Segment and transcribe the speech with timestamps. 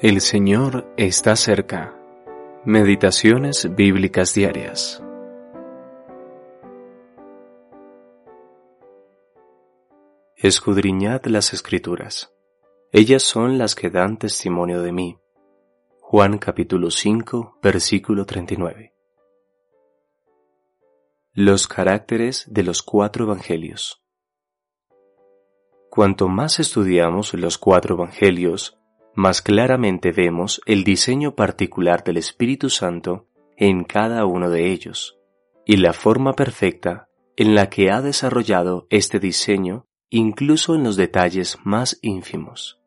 [0.00, 1.92] El Señor está cerca.
[2.64, 5.02] Meditaciones bíblicas diarias.
[10.36, 12.32] Escudriñad las escrituras.
[12.92, 15.18] Ellas son las que dan testimonio de mí.
[16.00, 18.94] Juan capítulo 5, versículo 39.
[21.32, 24.00] Los caracteres de los cuatro evangelios.
[25.90, 28.78] Cuanto más estudiamos los cuatro evangelios,
[29.14, 33.26] más claramente vemos el diseño particular del Espíritu Santo
[33.56, 35.18] en cada uno de ellos,
[35.64, 41.58] y la forma perfecta en la que ha desarrollado este diseño incluso en los detalles
[41.64, 42.80] más ínfimos.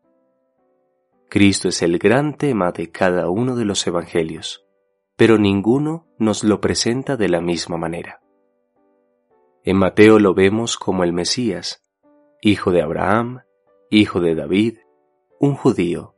[1.30, 4.66] Cristo es el gran tema de cada uno de los Evangelios,
[5.16, 8.22] pero ninguno nos lo presenta de la misma manera.
[9.64, 11.84] En Mateo lo vemos como el Mesías,
[12.42, 13.42] hijo de Abraham,
[13.90, 14.80] hijo de David,
[15.44, 16.16] un judío,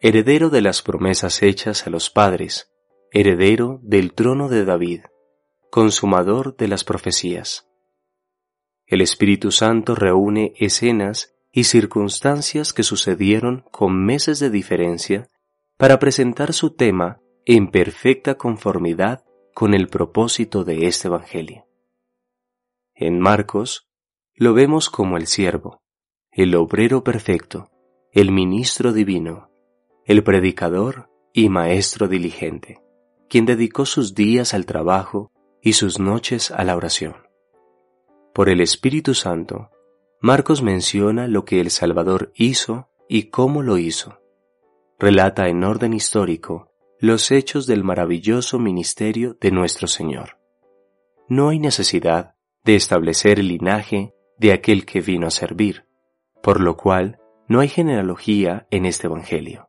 [0.00, 2.72] heredero de las promesas hechas a los padres,
[3.12, 5.02] heredero del trono de David,
[5.70, 7.68] consumador de las profecías.
[8.86, 15.28] El Espíritu Santo reúne escenas y circunstancias que sucedieron con meses de diferencia
[15.76, 21.66] para presentar su tema en perfecta conformidad con el propósito de este Evangelio.
[22.94, 23.90] En Marcos
[24.34, 25.82] lo vemos como el siervo,
[26.30, 27.68] el obrero perfecto,
[28.14, 29.50] el ministro divino,
[30.04, 32.80] el predicador y maestro diligente,
[33.28, 37.16] quien dedicó sus días al trabajo y sus noches a la oración.
[38.32, 39.70] Por el Espíritu Santo,
[40.20, 44.20] Marcos menciona lo que el Salvador hizo y cómo lo hizo.
[44.96, 46.70] Relata en orden histórico
[47.00, 50.38] los hechos del maravilloso ministerio de nuestro Señor.
[51.28, 55.86] No hay necesidad de establecer el linaje de aquel que vino a servir,
[56.44, 59.68] por lo cual no hay genealogía en este Evangelio.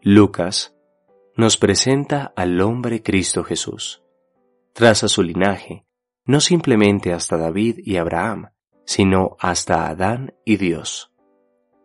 [0.00, 0.74] Lucas
[1.36, 4.02] nos presenta al hombre Cristo Jesús.
[4.72, 5.86] Traza su linaje,
[6.26, 8.50] no simplemente hasta David y Abraham,
[8.84, 11.12] sino hasta Adán y Dios.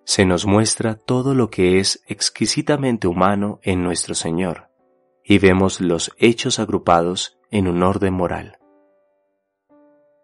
[0.03, 4.69] Se nos muestra todo lo que es exquisitamente humano en nuestro Señor,
[5.23, 8.57] y vemos los hechos agrupados en un orden moral.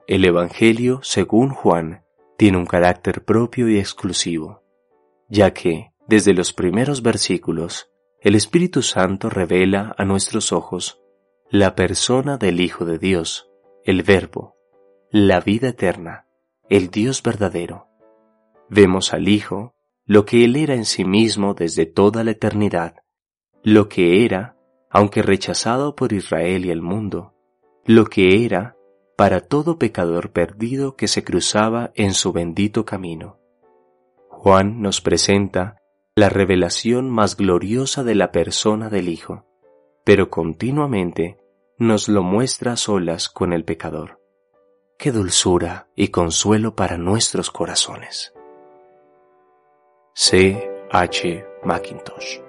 [0.07, 2.04] El Evangelio, según Juan,
[2.37, 4.63] tiene un carácter propio y exclusivo,
[5.29, 7.89] ya que, desde los primeros versículos,
[8.21, 11.01] el Espíritu Santo revela a nuestros ojos
[11.49, 13.49] la persona del Hijo de Dios,
[13.83, 14.55] el Verbo,
[15.11, 16.27] la vida eterna,
[16.69, 17.87] el Dios verdadero.
[18.69, 19.75] Vemos al Hijo,
[20.05, 22.95] lo que Él era en sí mismo desde toda la eternidad,
[23.63, 24.57] lo que era,
[24.89, 27.33] aunque rechazado por Israel y el mundo,
[27.85, 28.74] lo que era
[29.15, 33.39] para todo pecador perdido que se cruzaba en su bendito camino.
[34.29, 35.77] Juan nos presenta
[36.15, 39.45] la revelación más gloriosa de la persona del Hijo,
[40.03, 41.37] pero continuamente
[41.77, 44.21] nos lo muestra a solas con el pecador.
[44.97, 48.33] Qué dulzura y consuelo para nuestros corazones.
[50.13, 50.71] C.
[50.91, 51.45] H.
[51.63, 52.44] Mackintosh